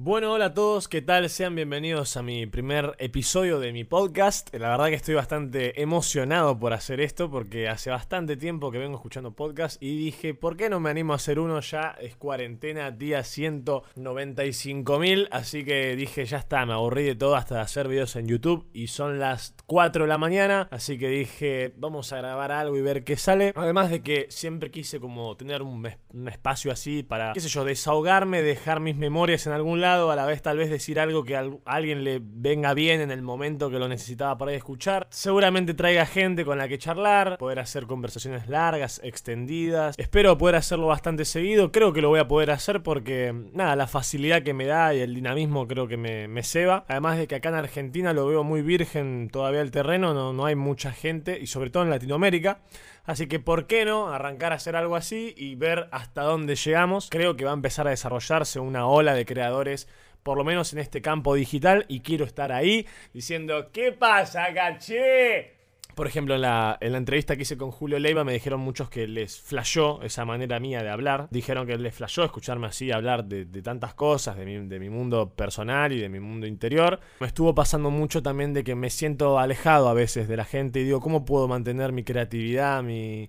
Bueno, 0.00 0.32
hola 0.34 0.44
a 0.44 0.54
todos, 0.54 0.86
¿qué 0.86 1.02
tal? 1.02 1.28
Sean 1.28 1.56
bienvenidos 1.56 2.16
a 2.16 2.22
mi 2.22 2.46
primer 2.46 2.94
episodio 3.00 3.58
de 3.58 3.72
mi 3.72 3.82
podcast. 3.82 4.54
La 4.54 4.68
verdad 4.68 4.86
que 4.90 4.94
estoy 4.94 5.16
bastante 5.16 5.82
emocionado 5.82 6.56
por 6.56 6.72
hacer 6.72 7.00
esto 7.00 7.28
porque 7.28 7.68
hace 7.68 7.90
bastante 7.90 8.36
tiempo 8.36 8.70
que 8.70 8.78
vengo 8.78 8.94
escuchando 8.94 9.32
podcast 9.32 9.82
y 9.82 9.98
dije, 9.98 10.34
¿por 10.34 10.56
qué 10.56 10.70
no 10.70 10.78
me 10.78 10.90
animo 10.90 11.14
a 11.14 11.16
hacer 11.16 11.40
uno? 11.40 11.58
Ya 11.58 11.96
es 12.00 12.14
cuarentena, 12.14 12.92
día 12.92 13.24
195 13.24 15.00
mil, 15.00 15.26
así 15.32 15.64
que 15.64 15.96
dije, 15.96 16.24
ya 16.26 16.38
está, 16.38 16.64
me 16.64 16.74
aburrí 16.74 17.02
de 17.02 17.16
todo 17.16 17.34
hasta 17.34 17.60
hacer 17.60 17.88
videos 17.88 18.14
en 18.14 18.28
YouTube 18.28 18.68
y 18.72 18.86
son 18.86 19.18
las 19.18 19.56
4 19.66 20.04
de 20.04 20.08
la 20.08 20.16
mañana, 20.16 20.68
así 20.70 20.96
que 20.96 21.08
dije, 21.08 21.74
vamos 21.76 22.12
a 22.12 22.18
grabar 22.18 22.52
algo 22.52 22.76
y 22.76 22.82
ver 22.82 23.02
qué 23.02 23.16
sale. 23.16 23.52
Además 23.56 23.90
de 23.90 24.04
que 24.04 24.26
siempre 24.30 24.70
quise 24.70 25.00
como 25.00 25.36
tener 25.36 25.60
un, 25.60 25.84
un 26.14 26.28
espacio 26.28 26.70
así 26.70 27.02
para, 27.02 27.32
qué 27.32 27.40
sé 27.40 27.48
yo, 27.48 27.64
desahogarme, 27.64 28.42
dejar 28.42 28.78
mis 28.78 28.94
memorias 28.94 29.44
en 29.48 29.54
algún 29.54 29.80
lado 29.80 29.88
a 30.10 30.16
la 30.16 30.26
vez 30.26 30.42
tal 30.42 30.58
vez 30.58 30.70
decir 30.70 31.00
algo 31.00 31.24
que 31.24 31.36
a 31.36 31.44
alguien 31.64 32.04
le 32.04 32.20
venga 32.22 32.74
bien 32.74 33.00
en 33.00 33.10
el 33.10 33.22
momento 33.22 33.70
que 33.70 33.78
lo 33.78 33.88
necesitaba 33.88 34.38
para 34.38 34.52
escuchar. 34.52 35.06
Seguramente 35.10 35.74
traiga 35.74 36.06
gente 36.06 36.44
con 36.44 36.58
la 36.58 36.68
que 36.68 36.78
charlar, 36.78 37.38
poder 37.38 37.58
hacer 37.58 37.86
conversaciones 37.86 38.48
largas, 38.48 39.00
extendidas. 39.02 39.94
Espero 39.98 40.38
poder 40.38 40.56
hacerlo 40.56 40.86
bastante 40.86 41.24
seguido, 41.24 41.72
creo 41.72 41.92
que 41.92 42.02
lo 42.02 42.08
voy 42.08 42.20
a 42.20 42.28
poder 42.28 42.50
hacer 42.50 42.82
porque, 42.82 43.34
nada, 43.52 43.76
la 43.76 43.86
facilidad 43.86 44.42
que 44.42 44.54
me 44.54 44.66
da 44.66 44.94
y 44.94 45.00
el 45.00 45.14
dinamismo 45.14 45.66
creo 45.66 45.88
que 45.88 45.96
me, 45.96 46.28
me 46.28 46.42
ceba. 46.42 46.84
Además 46.88 47.18
de 47.18 47.26
que 47.26 47.34
acá 47.34 47.48
en 47.48 47.56
Argentina 47.56 48.12
lo 48.12 48.26
veo 48.26 48.44
muy 48.44 48.62
virgen 48.62 49.28
todavía 49.32 49.60
el 49.60 49.70
terreno, 49.70 50.14
no, 50.14 50.32
no 50.32 50.46
hay 50.46 50.54
mucha 50.54 50.92
gente 50.92 51.38
y 51.40 51.46
sobre 51.46 51.70
todo 51.70 51.82
en 51.82 51.90
Latinoamérica. 51.90 52.60
Así 53.08 53.26
que, 53.26 53.40
¿por 53.40 53.66
qué 53.66 53.86
no 53.86 54.08
arrancar 54.12 54.52
a 54.52 54.56
hacer 54.56 54.76
algo 54.76 54.94
así 54.94 55.32
y 55.34 55.54
ver 55.54 55.88
hasta 55.92 56.24
dónde 56.24 56.56
llegamos? 56.56 57.08
Creo 57.10 57.36
que 57.36 57.46
va 57.46 57.52
a 57.52 57.54
empezar 57.54 57.86
a 57.86 57.90
desarrollarse 57.90 58.60
una 58.60 58.86
ola 58.86 59.14
de 59.14 59.24
creadores 59.24 59.88
por 60.22 60.36
lo 60.36 60.44
menos 60.44 60.74
en 60.74 60.78
este 60.80 61.00
campo 61.00 61.34
digital, 61.34 61.86
y 61.88 62.00
quiero 62.00 62.26
estar 62.26 62.52
ahí 62.52 62.86
diciendo, 63.14 63.70
¿qué 63.72 63.92
pasa, 63.92 64.52
caché? 64.52 65.57
Por 65.98 66.06
ejemplo, 66.06 66.36
en 66.36 66.42
la, 66.42 66.78
en 66.80 66.92
la, 66.92 66.98
entrevista 66.98 67.34
que 67.34 67.42
hice 67.42 67.56
con 67.56 67.72
Julio 67.72 67.98
Leiva 67.98 68.22
me 68.22 68.32
dijeron 68.32 68.60
muchos 68.60 68.88
que 68.88 69.08
les 69.08 69.40
flashó 69.40 70.00
esa 70.02 70.24
manera 70.24 70.60
mía 70.60 70.80
de 70.80 70.90
hablar. 70.90 71.26
Dijeron 71.32 71.66
que 71.66 71.76
les 71.76 71.92
flashó 71.92 72.22
escucharme 72.22 72.68
así 72.68 72.92
hablar 72.92 73.24
de, 73.24 73.44
tantas 73.62 73.94
cosas, 73.94 74.36
de 74.36 74.44
mi, 74.44 74.68
de 74.68 74.78
mi, 74.78 74.90
mundo 74.90 75.34
personal 75.34 75.92
y 75.92 75.98
de 75.98 76.08
mi 76.08 76.20
mundo 76.20 76.46
interior. 76.46 77.00
Me 77.18 77.26
estuvo 77.26 77.52
pasando 77.52 77.90
mucho 77.90 78.22
también 78.22 78.54
de 78.54 78.62
que 78.62 78.76
me 78.76 78.90
siento 78.90 79.40
alejado 79.40 79.88
a 79.88 79.92
veces 79.92 80.28
de 80.28 80.36
la 80.36 80.44
gente 80.44 80.78
y 80.78 80.84
digo, 80.84 81.00
¿cómo 81.00 81.24
puedo 81.24 81.48
mantener 81.48 81.90
mi 81.90 82.04
creatividad, 82.04 82.80
mi, 82.84 83.28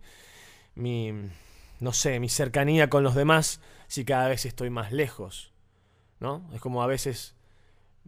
mi 0.75 1.11
no 1.79 1.91
sé, 1.91 2.19
mi 2.19 2.29
cercanía 2.29 2.87
con 2.87 3.01
los 3.01 3.15
demás 3.15 3.61
si 3.87 4.05
cada 4.05 4.27
vez 4.27 4.45
estoy 4.45 4.69
más 4.69 4.91
lejos? 4.91 5.55
¿No? 6.19 6.47
Es 6.53 6.61
como 6.61 6.83
a 6.83 6.85
veces, 6.85 7.35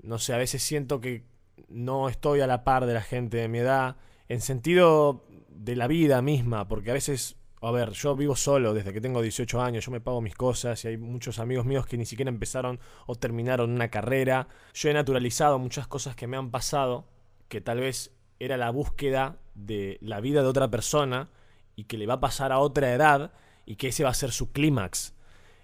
no 0.03 0.20
sé, 0.20 0.36
a 0.36 0.38
veces 0.38 0.62
siento 0.62 1.02
que 1.02 1.23
no 1.68 2.09
estoy 2.09 2.42
a 2.42 2.46
la 2.46 2.64
par 2.64 2.86
de 2.86 2.94
la 2.94 3.02
gente 3.02 3.38
de 3.38 3.48
mi 3.48 3.58
edad 3.58 3.96
en 4.32 4.40
sentido 4.40 5.26
de 5.50 5.76
la 5.76 5.88
vida 5.88 6.22
misma, 6.22 6.66
porque 6.66 6.92
a 6.92 6.94
veces, 6.94 7.36
a 7.62 7.70
ver, 7.72 7.92
yo 7.92 8.16
vivo 8.16 8.38
solo 8.38 8.74
desde 8.74 8.94
que 8.94 9.02
tengo 9.02 9.22
18 9.22 9.62
años, 9.62 9.86
yo 9.86 9.92
me 9.92 10.00
pago 10.00 10.22
mis 10.22 10.36
cosas 10.36 10.86
y 10.86 10.88
hay 10.88 10.98
muchos 10.98 11.38
amigos 11.38 11.66
míos 11.66 11.86
que 11.86 11.98
ni 11.98 12.06
siquiera 12.06 12.30
empezaron 12.30 12.80
o 13.08 13.16
terminaron 13.16 13.72
una 13.72 13.90
carrera. 13.90 14.48
Yo 14.74 14.90
he 14.90 14.94
naturalizado 14.94 15.59
muchas 15.59 15.86
cosas 15.88 16.16
que 16.16 16.28
me 16.28 16.38
han 16.38 16.50
pasado, 16.50 17.09
que 17.50 17.59
tal 17.59 17.82
vez 17.82 18.12
era 18.40 18.56
la 18.56 18.70
búsqueda 18.70 19.38
de 19.54 19.98
la 20.02 20.22
vida 20.22 20.42
de 20.42 20.48
otra 20.48 20.72
persona 20.72 21.30
y 21.76 21.84
que 21.84 21.98
le 21.98 22.08
va 22.08 22.16
a 22.16 22.20
pasar 22.22 22.54
a 22.54 22.59
otra 22.59 22.94
edad 22.94 23.34
y 23.66 23.76
que 23.76 23.90
ese 23.90 24.06
va 24.06 24.12
a 24.12 24.14
ser 24.14 24.32
su 24.32 24.54
clímax. 24.54 25.14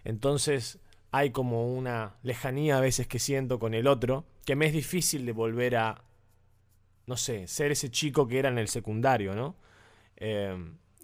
Entonces 0.04 0.80
hay 1.12 1.30
como 1.30 1.73
una 1.73 2.18
lejanía 2.22 2.80
a 2.80 2.82
veces 2.82 3.08
que 3.08 3.20
siento 3.20 3.60
con 3.60 3.73
el 3.73 3.88
otro, 3.88 4.26
que 4.45 4.58
me 4.58 4.66
es 4.66 4.73
difícil 4.73 5.26
de 5.26 5.32
volver 5.32 5.77
a 5.77 6.04
no 7.08 7.18
sé, 7.18 7.48
ser 7.48 7.72
ese 7.72 7.90
chico 7.90 8.28
que 8.28 8.38
era 8.38 8.50
en 8.50 8.58
el 8.60 8.68
secundario, 8.68 9.34
¿no? 9.34 9.56
Eh, 10.18 10.56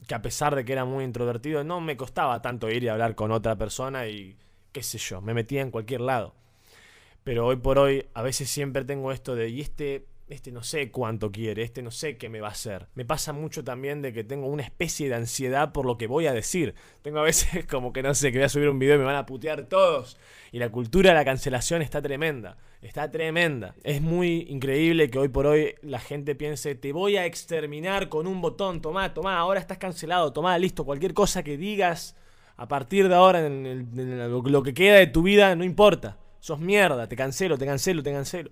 que 0.08 0.16
a 0.16 0.22
pesar 0.22 0.56
de 0.56 0.66
que 0.66 0.74
era 0.74 0.86
muy 0.86 1.04
introvertido, 1.06 1.64
no 1.64 1.82
me 1.82 1.98
costaba 1.98 2.42
tanto 2.42 2.70
ir 2.70 2.84
y 2.84 2.90
hablar 2.90 3.16
con 3.16 3.32
otra 3.32 3.56
persona 3.56 4.08
y 4.08 4.38
qué 4.74 4.84
sé 4.84 4.98
yo, 4.98 5.22
me 5.22 5.34
metía 5.34 5.62
en 5.62 5.72
cualquier 5.72 6.02
lado. 6.02 6.36
Pero 7.24 7.48
hoy 7.48 7.56
por 7.56 7.80
hoy 7.80 8.06
a 8.14 8.22
veces 8.22 8.50
siempre 8.50 8.84
tengo 8.84 9.12
esto 9.12 9.36
de, 9.36 9.50
y 9.50 9.62
este 9.62 10.06
este 10.34 10.52
no 10.52 10.64
sé 10.64 10.92
cuánto 10.92 11.32
quiere, 11.32 11.64
este 11.64 11.82
no 11.82 11.92
sé 11.92 12.18
qué 12.18 12.30
me 12.30 12.42
va 12.42 12.50
a 12.50 12.52
hacer. 12.52 12.88
Me 12.96 13.06
pasa 13.06 13.34
mucho 13.34 13.64
también 13.64 14.02
de 14.02 14.14
que 14.14 14.24
tengo 14.24 14.48
una 14.48 14.64
especie 14.64 15.08
de 15.10 15.16
ansiedad 15.16 15.72
por 15.72 15.86
lo 15.86 15.98
que 15.98 16.08
voy 16.08 16.28
a 16.28 16.34
decir. 16.34 16.76
Tengo 17.02 17.20
a 17.20 17.24
veces 17.24 17.66
como 17.70 17.94
que 17.94 18.04
no 18.04 18.14
sé, 18.14 18.32
que 18.32 18.40
voy 18.40 18.46
a 18.46 18.50
subir 18.50 18.70
un 18.70 18.80
video 18.80 18.96
y 18.96 19.00
me 19.00 19.06
van 19.06 19.16
a 19.16 19.26
putear 19.26 19.66
todos. 19.66 20.18
Y 20.52 20.60
la 20.60 20.70
cultura 20.70 21.12
de 21.12 21.16
la 21.16 21.26
cancelación 21.26 21.82
está 21.82 22.02
tremenda, 22.02 22.58
está 22.82 23.10
tremenda. 23.10 23.76
Es 23.84 24.02
muy 24.02 24.46
increíble 24.50 25.10
que 25.10 25.20
hoy 25.20 25.30
por 25.30 25.48
hoy 25.48 25.76
la 25.82 26.00
gente 26.00 26.36
piense, 26.36 26.76
te 26.76 26.92
voy 26.92 27.18
a 27.18 27.26
exterminar 27.26 28.10
con 28.10 28.28
un 28.28 28.42
botón, 28.42 28.82
tomá, 28.82 29.14
tomá, 29.14 29.38
ahora 29.38 29.60
estás 29.60 29.78
cancelado, 29.78 30.34
tomá, 30.34 30.58
listo, 30.58 30.86
cualquier 30.86 31.14
cosa 31.14 31.44
que 31.44 31.58
digas 31.58 32.16
a 32.58 32.68
partir 32.68 33.10
de 33.10 33.16
ahora 33.16 33.46
en, 33.46 33.90
lo 34.46 34.64
que 34.64 34.74
queda 34.74 34.98
de 34.98 35.08
tu 35.08 35.24
vida, 35.24 35.56
no 35.56 35.64
importa. 35.64 36.18
Sos 36.40 36.60
mierda, 36.60 37.08
te 37.08 37.16
cancelo, 37.16 37.58
te 37.58 37.66
cancelo, 37.66 38.04
te 38.04 38.12
cancelo. 38.12 38.52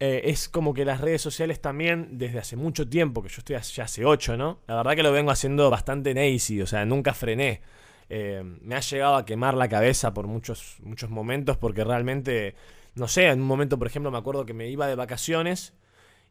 Eh, 0.00 0.22
es 0.30 0.48
como 0.48 0.74
que 0.74 0.84
las 0.84 1.00
redes 1.00 1.20
sociales 1.20 1.60
también, 1.60 2.18
desde 2.18 2.38
hace 2.38 2.56
mucho 2.56 2.88
tiempo, 2.88 3.22
que 3.22 3.28
yo 3.28 3.38
estoy 3.38 3.56
ya 3.56 3.84
hace 3.84 4.04
8, 4.04 4.36
¿no? 4.36 4.60
La 4.68 4.76
verdad 4.76 4.94
que 4.94 5.02
lo 5.02 5.10
vengo 5.10 5.32
haciendo 5.32 5.70
bastante 5.70 6.14
nazy, 6.14 6.62
o 6.62 6.66
sea, 6.66 6.84
nunca 6.84 7.14
frené. 7.14 7.62
Eh, 8.08 8.42
me 8.62 8.76
ha 8.76 8.80
llegado 8.80 9.16
a 9.16 9.26
quemar 9.26 9.54
la 9.54 9.68
cabeza 9.68 10.14
por 10.14 10.26
muchos, 10.28 10.76
muchos 10.82 11.10
momentos 11.10 11.56
porque 11.56 11.84
realmente, 11.84 12.54
no 12.94 13.08
sé, 13.08 13.26
en 13.26 13.40
un 13.40 13.46
momento, 13.46 13.78
por 13.78 13.88
ejemplo, 13.88 14.10
me 14.10 14.18
acuerdo 14.18 14.46
que 14.46 14.54
me 14.54 14.68
iba 14.68 14.86
de 14.86 14.94
vacaciones 14.94 15.74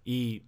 y 0.06 0.44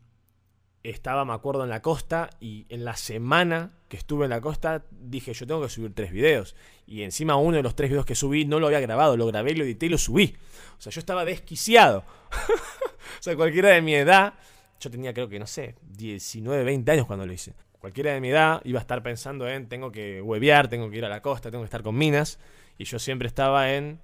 estaba, 0.83 1.25
me 1.25 1.33
acuerdo, 1.33 1.63
en 1.63 1.69
la 1.69 1.81
costa 1.81 2.29
y 2.39 2.65
en 2.69 2.85
la 2.85 2.95
semana 2.95 3.71
que 3.87 3.97
estuve 3.97 4.25
en 4.25 4.29
la 4.29 4.41
costa 4.41 4.85
dije, 4.91 5.33
yo 5.33 5.45
tengo 5.45 5.61
que 5.61 5.69
subir 5.69 5.93
tres 5.93 6.11
videos. 6.11 6.55
Y 6.87 7.03
encima 7.03 7.35
uno 7.35 7.57
de 7.57 7.63
los 7.63 7.75
tres 7.75 7.89
videos 7.89 8.05
que 8.05 8.15
subí 8.15 8.45
no 8.45 8.59
lo 8.59 8.67
había 8.67 8.79
grabado, 8.79 9.17
lo 9.17 9.25
grabé, 9.27 9.55
lo 9.55 9.63
edité 9.63 9.87
y 9.87 9.89
lo 9.89 9.97
subí. 9.97 10.35
O 10.77 10.81
sea, 10.81 10.91
yo 10.91 10.99
estaba 10.99 11.25
desquiciado. 11.25 12.03
o 13.19 13.21
sea, 13.21 13.35
cualquiera 13.35 13.69
de 13.69 13.81
mi 13.81 13.95
edad, 13.95 14.33
yo 14.79 14.89
tenía 14.89 15.13
creo 15.13 15.27
que, 15.27 15.39
no 15.39 15.47
sé, 15.47 15.75
19, 15.81 16.63
20 16.63 16.91
años 16.91 17.05
cuando 17.05 17.25
lo 17.25 17.33
hice. 17.33 17.53
Cualquiera 17.79 18.13
de 18.13 18.21
mi 18.21 18.29
edad 18.29 18.61
iba 18.65 18.79
a 18.79 18.81
estar 18.81 19.01
pensando 19.03 19.47
en, 19.47 19.67
tengo 19.67 19.91
que 19.91 20.21
huevear, 20.21 20.67
tengo 20.67 20.89
que 20.89 20.97
ir 20.97 21.05
a 21.05 21.09
la 21.09 21.21
costa, 21.21 21.51
tengo 21.51 21.63
que 21.63 21.67
estar 21.67 21.83
con 21.83 21.95
minas. 21.95 22.39
Y 22.77 22.85
yo 22.85 22.99
siempre 22.99 23.27
estaba 23.27 23.73
en 23.73 23.99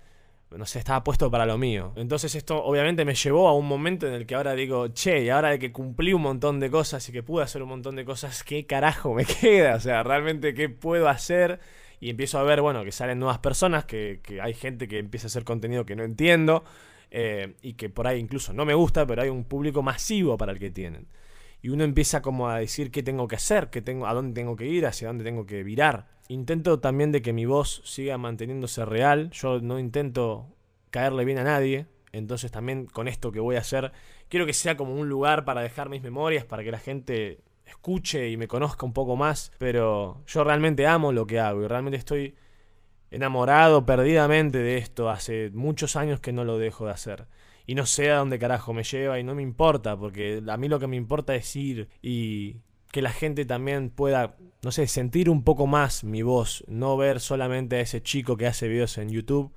no 0.51 0.65
sé, 0.65 0.79
estaba 0.79 1.03
puesto 1.03 1.29
para 1.29 1.45
lo 1.45 1.57
mío. 1.57 1.93
Entonces 1.95 2.35
esto 2.35 2.63
obviamente 2.63 3.03
me 3.05 3.15
llevó 3.15 3.47
a 3.47 3.53
un 3.53 3.67
momento 3.67 4.07
en 4.07 4.13
el 4.13 4.25
que 4.25 4.35
ahora 4.35 4.53
digo, 4.53 4.87
che, 4.89 5.23
y 5.23 5.29
ahora 5.29 5.49
de 5.49 5.59
que 5.59 5.71
cumplí 5.71 6.13
un 6.13 6.21
montón 6.21 6.59
de 6.59 6.69
cosas 6.69 7.07
y 7.09 7.11
que 7.11 7.23
pude 7.23 7.43
hacer 7.43 7.61
un 7.61 7.69
montón 7.69 7.95
de 7.95 8.05
cosas, 8.05 8.43
¿qué 8.43 8.65
carajo 8.65 9.13
me 9.13 9.25
queda? 9.41 9.75
O 9.75 9.79
sea, 9.79 10.03
realmente, 10.03 10.53
¿qué 10.53 10.69
puedo 10.69 11.09
hacer? 11.09 11.59
Y 11.99 12.09
empiezo 12.09 12.39
a 12.39 12.43
ver, 12.43 12.61
bueno, 12.61 12.83
que 12.83 12.91
salen 12.91 13.19
nuevas 13.19 13.39
personas, 13.39 13.85
que, 13.85 14.21
hay 14.41 14.53
gente 14.53 14.87
que 14.87 14.99
empieza 14.99 15.27
a 15.27 15.29
hacer 15.29 15.43
contenido 15.43 15.85
que 15.85 15.95
no 15.95 16.03
entiendo 16.03 16.63
eh, 17.11 17.55
y 17.61 17.73
que 17.73 17.89
por 17.89 18.07
ahí 18.07 18.19
incluso 18.19 18.53
no 18.53 18.65
me 18.65 18.73
gusta, 18.73 19.05
pero 19.05 19.21
hay 19.21 19.29
un 19.29 19.43
público 19.45 19.81
masivo 19.81 20.37
para 20.37 20.51
el 20.51 20.59
que 20.59 20.71
tienen. 20.71 21.07
Y 21.65 21.69
uno 21.69 21.83
empieza 21.83 22.21
como 22.21 22.47
a 22.47 22.59
decir 22.59 22.91
qué 22.91 23.01
tengo 23.01 23.27
que 23.27 23.37
hacer, 23.37 23.71
qué 23.71 23.81
tengo, 23.81 24.05
a 24.05 24.13
dónde 24.13 24.39
tengo 24.39 24.55
que 24.55 24.67
ir, 24.67 24.85
hacia 24.85 25.07
dónde 25.07 25.23
tengo 25.23 25.47
que 25.47 25.63
virar. 25.63 26.05
Intento 26.27 26.79
también 26.79 27.11
de 27.11 27.23
que 27.23 27.33
mi 27.33 27.47
voz 27.47 27.81
siga 27.85 28.19
manteniéndose 28.19 28.85
real. 28.85 29.31
Yo 29.31 29.59
no 29.59 29.79
intento 29.79 30.45
caerle 30.91 31.25
bien 31.25 31.39
a 31.39 31.43
nadie. 31.43 31.87
Entonces 32.11 32.51
también 32.51 32.85
con 32.85 33.07
esto 33.07 33.31
que 33.31 33.39
voy 33.39 33.55
a 33.55 33.61
hacer, 33.61 33.93
quiero 34.29 34.45
que 34.45 34.53
sea 34.53 34.77
como 34.77 34.93
un 34.93 35.09
lugar 35.09 35.43
para 35.43 35.61
dejar 35.61 35.89
mis 35.89 36.03
memorias, 36.03 36.45
para 36.45 36.63
que 36.63 36.69
la 36.69 36.77
gente 36.77 37.39
escuche 37.65 38.29
y 38.29 38.37
me 38.37 38.47
conozca 38.47 38.85
un 38.85 38.93
poco 38.93 39.15
más. 39.15 39.51
Pero 39.57 40.21
yo 40.27 40.43
realmente 40.43 40.85
amo 40.85 41.11
lo 41.11 41.25
que 41.25 41.39
hago 41.39 41.63
y 41.63 41.67
realmente 41.67 41.97
estoy 41.97 42.35
enamorado 43.09 43.87
perdidamente 43.87 44.59
de 44.59 44.77
esto. 44.77 45.09
Hace 45.09 45.49
muchos 45.51 45.95
años 45.95 46.19
que 46.19 46.31
no 46.31 46.43
lo 46.43 46.59
dejo 46.59 46.85
de 46.85 46.91
hacer. 46.91 47.25
Y 47.67 47.75
no 47.75 47.85
sé 47.85 48.11
a 48.11 48.17
dónde 48.17 48.39
carajo 48.39 48.73
me 48.73 48.83
lleva 48.83 49.19
y 49.19 49.23
no 49.23 49.35
me 49.35 49.41
importa, 49.41 49.97
porque 49.97 50.41
a 50.47 50.57
mí 50.57 50.67
lo 50.67 50.79
que 50.79 50.87
me 50.87 50.95
importa 50.95 51.35
es 51.35 51.55
ir 51.55 51.89
y 52.01 52.57
que 52.91 53.01
la 53.01 53.11
gente 53.11 53.43
también 53.45 53.89
pueda, 53.89 54.37
no 54.61 54.71
sé, 54.71 54.87
sentir 54.87 55.29
un 55.29 55.43
poco 55.43 55.67
más 55.67 56.03
mi 56.03 56.21
voz, 56.21 56.63
no 56.67 56.95
ver 56.95 57.19
solamente 57.19 57.75
a 57.75 57.81
ese 57.81 58.01
chico 58.01 58.37
que 58.37 58.47
hace 58.47 58.67
videos 58.67 58.97
en 58.97 59.09
YouTube, 59.09 59.51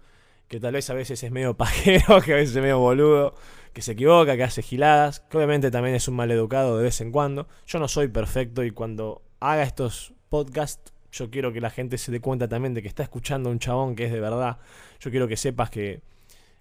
que 0.49 0.59
tal 0.59 0.73
vez 0.73 0.91
a 0.91 0.95
veces 0.95 1.23
es 1.23 1.31
medio 1.31 1.55
pajero, 1.57 2.21
que 2.21 2.33
a 2.33 2.37
veces 2.37 2.57
es 2.57 2.63
medio 2.63 2.81
boludo, 2.81 3.35
que 3.73 3.83
se 3.83 3.93
equivoca, 3.93 4.37
que 4.37 4.43
hace 4.43 4.63
giladas, 4.63 5.21
que 5.21 5.37
obviamente 5.37 5.71
también 5.71 5.95
es 5.95 6.09
un 6.09 6.17
mal 6.17 6.31
educado 6.31 6.79
de 6.79 6.85
vez 6.85 7.01
en 7.01 7.13
cuando. 7.13 7.47
Yo 7.67 7.79
no 7.79 7.87
soy 7.87 8.09
perfecto 8.09 8.65
y 8.65 8.71
cuando 8.71 9.23
haga 9.41 9.63
estos 9.63 10.15
podcasts, 10.31 10.93
yo 11.13 11.31
quiero 11.31 11.53
que 11.53 11.61
la 11.61 11.71
gente 11.71 11.97
se 11.97 12.11
dé 12.11 12.21
cuenta 12.21 12.49
también 12.49 12.75
de 12.75 12.83
que 12.83 12.89
está 12.89 13.03
escuchando 13.03 13.49
a 13.49 13.53
un 13.53 13.59
chabón 13.59 13.95
que 13.95 14.07
es 14.07 14.13
de 14.13 14.21
verdad. 14.21 14.59
Yo 15.01 15.11
quiero 15.11 15.29
que 15.29 15.37
sepas 15.37 15.71
que 15.71 16.01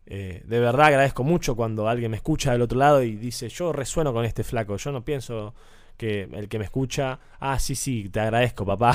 eh, 0.10 0.42
de 0.46 0.60
verdad 0.62 0.88
agradezco 0.88 1.26
mucho 1.26 1.56
cuando 1.56 1.90
alguien 1.90 2.12
me 2.12 2.18
escucha 2.18 2.54
del 2.54 2.62
otro 2.62 2.80
lado 2.80 3.04
y 3.04 3.18
dice, 3.18 3.50
yo 3.50 3.74
resueno 3.74 4.14
con 4.14 4.24
este 4.24 4.46
flaco, 4.46 4.78
yo 4.78 4.92
no 4.94 5.04
pienso 5.04 5.54
que 5.98 6.30
el 6.32 6.48
que 6.48 6.60
me 6.60 6.66
escucha, 6.66 7.20
ah, 7.40 7.60
sí, 7.60 7.76
sí, 7.76 8.08
te 8.10 8.22
agradezco, 8.22 8.66
papá. 8.66 8.94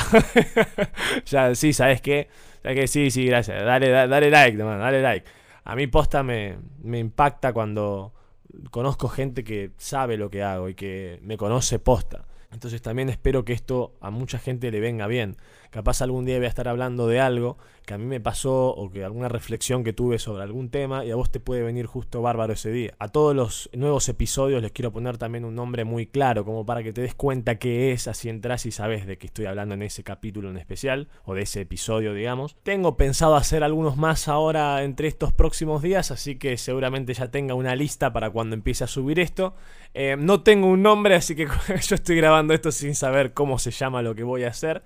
ya, 1.27 1.55
sí, 1.55 1.75
¿sabes 1.75 2.01
qué? 2.01 2.29
¿Sabes 2.63 2.79
qué? 2.79 2.87
Sí, 2.87 3.11
sí, 3.11 3.27
gracias. 3.27 3.63
Dale, 3.63 3.91
dale, 3.91 4.31
like, 4.31 4.57
dale 4.57 5.03
like. 5.03 5.27
a 5.65 5.77
mí 5.77 5.87
posta 5.87 6.23
me, 6.23 6.57
me 6.83 6.99
impacta 6.99 7.53
cuando 7.53 8.15
conozco 8.71 9.09
gente 9.09 9.45
que 9.45 9.73
sabe 9.77 10.17
lo 10.17 10.31
que 10.31 10.43
hago 10.43 10.69
y 10.71 10.75
que 10.75 11.19
me 11.23 11.37
conoce 11.37 11.79
posta. 11.79 12.25
Entonces 12.53 12.81
también 12.81 13.09
espero 13.09 13.45
que 13.45 13.53
esto 13.53 13.95
a 14.01 14.11
mucha 14.11 14.39
gente 14.39 14.71
le 14.71 14.81
venga 14.81 15.07
bien. 15.07 15.37
Capaz 15.73 16.03
algún 16.03 16.27
día 16.27 16.37
voy 16.37 16.45
a 16.45 16.51
estar 16.51 16.69
hablando 16.69 17.07
de 17.07 17.19
algo 17.19 17.57
que 17.87 17.95
a 17.95 17.99
mí 17.99 18.05
me 18.05 18.21
pasó 18.21 18.69
o 18.69 18.91
que 18.91 19.05
alguna 19.05 19.31
reflexión 19.31 19.83
que 19.83 19.95
tuve 19.95 20.19
sobre 20.19 20.43
algún 20.43 20.69
tema 20.69 21.03
y 21.03 21.11
a 21.11 21.17
vos 21.17 21.33
te 21.33 21.41
puede 21.41 21.63
venir 21.63 21.87
justo 21.87 22.21
bárbaro 22.21 22.53
ese 22.53 22.71
día. 22.71 22.93
A 22.99 23.09
todos 23.09 23.35
los 23.35 23.71
nuevos 23.73 24.07
episodios 24.11 24.61
les 24.61 24.71
quiero 24.71 24.93
poner 24.93 25.17
también 25.17 25.47
un 25.47 25.55
nombre 25.55 25.85
muy 25.85 26.07
claro 26.07 26.45
como 26.45 26.67
para 26.67 26.83
que 26.83 26.93
te 26.93 27.01
des 27.01 27.15
cuenta 27.15 27.55
qué 27.55 27.91
es, 27.93 28.07
así 28.07 28.29
entras 28.29 28.67
y 28.67 28.71
sabes 28.71 29.07
de 29.07 29.17
qué 29.17 29.29
estoy 29.29 29.47
hablando 29.47 29.75
en 29.75 29.81
ese 29.81 30.05
capítulo 30.05 30.51
en 30.51 30.59
especial 30.59 31.09
o 31.25 31.35
de 31.35 31.41
ese 31.41 31.63
episodio, 31.63 32.13
digamos. 32.13 32.55
Tengo 32.63 32.99
pensado 32.99 33.35
hacer 33.35 33.65
algunos 33.65 33.97
más 33.97 34.29
ahora 34.29 34.83
entre 34.83 35.09
estos 35.09 35.33
próximos 35.33 35.81
días, 35.81 36.11
así 36.11 36.37
que 36.37 36.59
seguramente 36.59 37.15
ya 37.15 37.31
tenga 37.31 37.55
una 37.55 37.75
lista 37.75 38.13
para 38.13 38.29
cuando 38.29 38.55
empiece 38.55 38.85
a 38.85 38.89
subir 38.89 39.19
esto. 39.19 39.55
Eh, 39.95 40.17
no 40.19 40.43
tengo 40.43 40.67
un 40.67 40.83
nombre, 40.83 41.15
así 41.15 41.35
que 41.35 41.47
yo 41.87 41.95
estoy 41.95 42.17
grabando 42.17 42.53
esto 42.53 42.71
sin 42.71 42.95
saber 42.95 43.33
cómo 43.33 43.59
se 43.59 43.71
llama 43.71 44.03
lo 44.03 44.15
que 44.15 44.23
voy 44.23 44.45
a 44.45 44.49
hacer. 44.49 44.83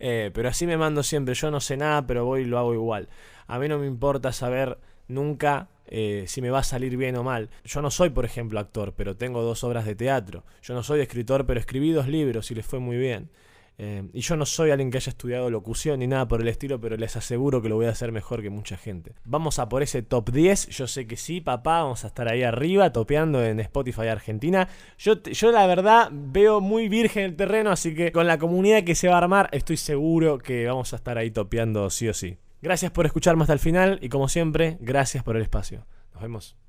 Eh, 0.00 0.30
pero 0.32 0.48
así 0.48 0.66
me 0.66 0.76
mando 0.76 1.02
siempre. 1.02 1.34
Yo 1.34 1.50
no 1.50 1.60
sé 1.60 1.76
nada, 1.76 2.06
pero 2.06 2.24
voy 2.24 2.42
y 2.42 2.44
lo 2.44 2.58
hago 2.58 2.74
igual. 2.74 3.08
A 3.46 3.58
mí 3.58 3.68
no 3.68 3.78
me 3.78 3.86
importa 3.86 4.32
saber 4.32 4.78
nunca 5.08 5.68
eh, 5.86 6.24
si 6.26 6.42
me 6.42 6.50
va 6.50 6.60
a 6.60 6.64
salir 6.64 6.96
bien 6.96 7.16
o 7.16 7.24
mal. 7.24 7.48
Yo 7.64 7.82
no 7.82 7.90
soy, 7.90 8.10
por 8.10 8.24
ejemplo, 8.24 8.60
actor, 8.60 8.92
pero 8.96 9.16
tengo 9.16 9.42
dos 9.42 9.64
obras 9.64 9.84
de 9.86 9.94
teatro. 9.94 10.44
Yo 10.62 10.74
no 10.74 10.82
soy 10.82 11.00
escritor, 11.00 11.46
pero 11.46 11.58
escribí 11.58 11.92
dos 11.92 12.08
libros 12.08 12.50
y 12.50 12.54
les 12.54 12.66
fue 12.66 12.78
muy 12.78 12.96
bien. 12.96 13.30
Eh, 13.80 14.08
y 14.12 14.20
yo 14.20 14.36
no 14.36 14.44
soy 14.44 14.70
alguien 14.70 14.90
que 14.90 14.98
haya 14.98 15.10
estudiado 15.10 15.50
locución 15.50 16.00
ni 16.00 16.08
nada 16.08 16.26
por 16.26 16.40
el 16.40 16.48
estilo, 16.48 16.80
pero 16.80 16.96
les 16.96 17.16
aseguro 17.16 17.62
que 17.62 17.68
lo 17.68 17.76
voy 17.76 17.86
a 17.86 17.90
hacer 17.90 18.10
mejor 18.10 18.42
que 18.42 18.50
mucha 18.50 18.76
gente. 18.76 19.14
Vamos 19.24 19.60
a 19.60 19.68
por 19.68 19.84
ese 19.84 20.02
top 20.02 20.30
10. 20.30 20.68
Yo 20.68 20.88
sé 20.88 21.06
que 21.06 21.16
sí, 21.16 21.40
papá. 21.40 21.82
Vamos 21.82 22.04
a 22.04 22.08
estar 22.08 22.28
ahí 22.28 22.42
arriba 22.42 22.92
topeando 22.92 23.44
en 23.44 23.60
Spotify 23.60 24.08
Argentina. 24.08 24.68
Yo, 24.98 25.22
yo 25.22 25.52
la 25.52 25.66
verdad 25.66 26.10
veo 26.12 26.60
muy 26.60 26.88
virgen 26.88 27.24
el 27.24 27.36
terreno, 27.36 27.70
así 27.70 27.94
que 27.94 28.10
con 28.10 28.26
la 28.26 28.38
comunidad 28.38 28.82
que 28.82 28.96
se 28.96 29.06
va 29.06 29.14
a 29.14 29.18
armar, 29.18 29.48
estoy 29.52 29.76
seguro 29.76 30.38
que 30.38 30.66
vamos 30.66 30.92
a 30.92 30.96
estar 30.96 31.16
ahí 31.16 31.30
topeando 31.30 31.88
sí 31.90 32.08
o 32.08 32.14
sí. 32.14 32.36
Gracias 32.60 32.90
por 32.90 33.06
escucharme 33.06 33.42
hasta 33.42 33.52
el 33.52 33.60
final 33.60 34.00
y 34.02 34.08
como 34.08 34.28
siempre, 34.28 34.78
gracias 34.80 35.22
por 35.22 35.36
el 35.36 35.42
espacio. 35.42 35.86
Nos 36.12 36.22
vemos. 36.22 36.67